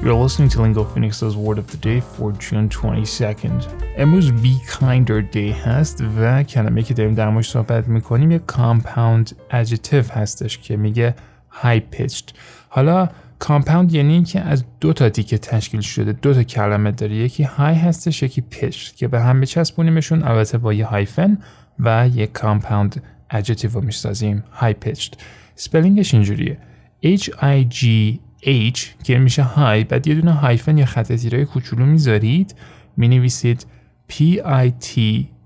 You're 0.00 0.14
listening 0.14 0.48
to 0.50 0.62
Lingo 0.62 0.84
Phoenix's 0.84 1.36
Word 1.36 1.58
of 1.58 1.66
the 1.72 1.76
Day 1.76 2.00
for 2.00 2.30
June 2.30 2.68
22nd. 2.68 3.66
امروز 3.96 4.32
Be 4.32 4.58
Kinder 4.70 5.34
Day 5.34 5.66
هست 5.66 6.04
و 6.18 6.42
کلمه 6.42 6.82
که 6.82 6.94
داریم 6.94 7.14
در 7.14 7.28
موردش 7.28 7.48
صحبت 7.48 7.88
می‌کنیم 7.88 8.30
یه 8.30 8.40
compound 8.52 9.32
adjective 9.50 10.10
هستش 10.10 10.58
که 10.58 10.76
میگه 10.76 11.14
high 11.62 11.96
pitched. 11.96 12.32
حالا 12.68 13.08
کامپاوند 13.38 13.92
یعنی 13.92 14.12
اینکه 14.12 14.40
از 14.40 14.64
دو 14.80 14.92
تا 14.92 15.08
تیکه 15.08 15.38
تشکیل 15.38 15.80
شده 15.80 16.12
دو 16.12 16.34
تا 16.34 16.42
کلمه 16.42 16.90
داره 16.90 17.14
یکی 17.14 17.42
های 17.42 17.74
هستش 17.74 18.22
یکی 18.22 18.40
پیچ 18.40 18.94
که 18.94 19.08
به 19.08 19.20
هم 19.20 19.40
بچسبونیمشون 19.40 20.22
البته 20.22 20.58
با 20.58 20.72
یه 20.72 20.86
هایفن 20.86 21.38
و 21.78 22.08
یه 22.14 22.26
کامپاوند 22.26 23.02
ادجکتیو 23.30 23.70
رو 23.70 23.80
می‌سازیم 23.80 24.44
های 24.52 24.72
پیچد 24.72 25.14
سپلینگش 25.54 26.14
اینجوریه 26.14 26.58
H 27.04 27.22
I 27.28 27.74
G 27.74 27.84
H 28.42 28.78
که 29.04 29.18
میشه 29.18 29.42
های 29.42 29.84
بعد 29.84 30.06
یه 30.06 30.14
دونه 30.14 30.32
هایفن 30.32 30.78
یا 30.78 30.86
خط 30.86 31.12
تیره 31.12 31.44
کوچولو 31.44 31.86
می‌ذارید. 31.86 32.54
می‌نویسید 32.96 33.66
P 34.10 34.14
I 34.44 34.70
T 34.84 34.98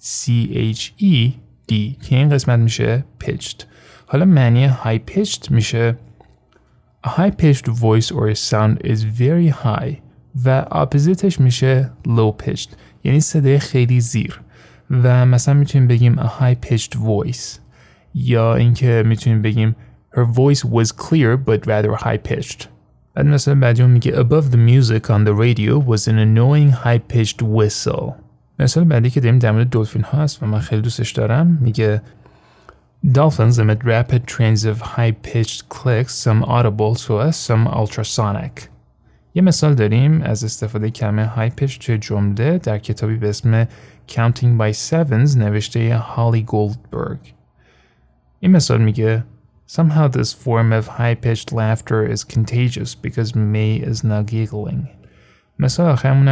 C 0.00 0.30
H 0.74 0.82
E 1.00 1.30
D 1.70 1.74
که 2.02 2.16
این 2.16 2.28
قسمت 2.28 2.58
میشه 2.58 3.04
pitched. 3.24 3.64
حالا 4.06 4.24
معنی 4.24 4.64
های 4.64 5.00
pitched 5.08 5.50
میشه. 5.50 5.96
A 7.06 7.08
high-pitched 7.08 7.66
voice 7.66 8.10
or 8.12 8.34
sound 8.34 8.86
is 8.86 9.00
very 9.18 9.50
high 9.64 9.94
و 10.44 10.66
اپوزیتش 10.70 11.40
میشه 11.40 11.90
low 12.06 12.44
pitched. 12.44 12.68
یعنی 13.04 13.20
صدای 13.20 13.58
خیلی 13.58 14.00
زیر. 14.00 14.40
و 14.90 15.26
مثلا 15.26 15.54
می‌تونیم 15.54 15.88
بگیم 15.88 16.16
a 16.16 16.28
high-pitched 16.40 16.94
voice. 16.96 17.58
یا 18.14 18.54
اینکه 18.54 19.02
می‌تونیم 19.06 19.42
بگیم 19.42 19.76
her 20.16 20.24
voice 20.34 20.60
was 20.60 20.88
clear 20.92 21.36
but 21.46 21.66
rather 21.66 22.04
high-pitched 22.04 22.66
بعد 23.13 23.25
مثلا 23.25 23.55
بعدی 23.55 23.83
میگه 23.83 24.11
above 24.11 24.45
the 24.51 24.57
music 24.57 25.09
on 25.09 25.25
the 25.25 25.33
radio 25.33 25.79
was 25.79 26.07
an 26.07 26.17
annoying 26.17 26.71
high-pitched 26.85 27.41
whistle 27.41 28.11
مثلا 28.59 28.83
بعدی 28.83 29.09
که 29.09 29.19
داریم 29.19 29.39
در 29.39 29.51
مورد 29.51 29.69
دلفین 29.69 30.03
هست 30.03 30.43
و 30.43 30.45
من 30.45 30.59
خیلی 30.59 30.81
دوستش 30.81 31.11
دارم 31.11 31.57
میگه 31.61 32.01
Dolphins 33.05 33.59
emit 33.59 33.83
rapid 33.83 34.25
trains 34.25 34.65
of 34.65 34.81
high-pitched 34.81 35.69
clicks, 35.69 36.15
some 36.15 36.43
audible 36.43 36.95
to 36.95 37.17
us, 37.17 37.37
some 37.37 37.67
ultrasonic. 37.67 38.69
یه 39.35 39.41
مثال 39.41 39.73
داریم 39.73 40.21
از 40.21 40.43
استفاده 40.43 40.89
کلمه 40.89 41.31
high 41.35 41.61
pitch 41.61 41.77
توی 41.77 41.97
جمله 41.97 42.57
در 42.57 42.77
کتابی 42.77 43.15
به 43.15 43.29
اسم 43.29 43.67
Counting 44.07 44.59
by 44.59 44.73
Sevens 44.89 45.37
نوشته 45.37 45.97
هالی 45.97 46.41
گولدبرگ. 46.41 47.33
این 48.39 48.51
مثال 48.51 48.81
میگه 48.81 49.23
Somehow, 49.72 50.08
this 50.08 50.32
form 50.32 50.72
of 50.72 50.88
high 50.88 51.14
pitched 51.14 51.52
laughter 51.52 52.04
is 52.04 52.24
contagious 52.24 52.96
because 52.96 53.36
Mai 53.36 53.78
is 53.80 54.02
now 54.02 54.22
giggling. 54.22 54.88
مثال 55.60 55.96
آخرمون 55.96 56.26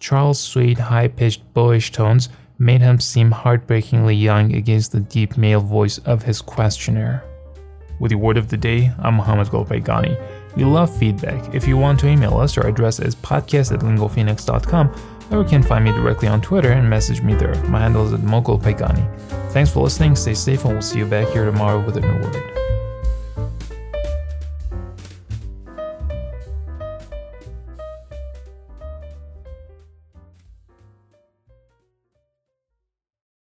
Charles' 0.00 0.40
sweet 0.40 0.78
high-pitched 0.78 1.42
boyish 1.52 1.92
tones 1.92 2.30
made 2.58 2.80
him 2.80 2.98
seem 2.98 3.30
heartbreakingly 3.30 4.14
young 4.14 4.54
against 4.54 4.92
the 4.92 5.00
deep 5.00 5.36
male 5.36 5.60
voice 5.60 5.98
of 6.06 6.22
his 6.22 6.40
questioner. 6.40 7.22
With 8.00 8.12
the 8.12 8.16
word 8.16 8.38
of 8.38 8.48
the 8.48 8.56
day, 8.56 8.90
I'm 8.98 9.16
Mohammad 9.16 9.48
Golpayegani. 9.48 10.16
We 10.56 10.64
love 10.64 10.96
feedback. 10.96 11.54
If 11.54 11.68
you 11.68 11.76
want 11.76 12.00
to 12.00 12.08
email 12.08 12.38
us, 12.38 12.56
our 12.56 12.68
address 12.68 13.00
is 13.00 13.14
podcast 13.14 13.70
at 13.74 13.80
lingophoenix.com 13.80 15.15
or 15.30 15.42
you 15.42 15.48
can 15.48 15.62
find 15.62 15.84
me 15.84 15.90
directly 15.92 16.28
on 16.28 16.40
Twitter 16.40 16.72
and 16.72 16.88
message 16.88 17.22
me 17.22 17.34
there. 17.34 17.54
My 17.64 17.80
handle 17.80 18.06
is 18.06 18.12
at 18.12 18.20
Mogul 18.20 18.58
Thanks 18.58 19.70
for 19.70 19.82
listening, 19.82 20.16
stay 20.16 20.34
safe, 20.34 20.64
and 20.64 20.74
we'll 20.74 20.82
see 20.82 20.98
you 20.98 21.06
back 21.06 21.28
here 21.28 21.44
tomorrow 21.44 21.84
with 21.84 21.96
a 21.96 22.00
new 22.00 22.20
word. 22.22 22.65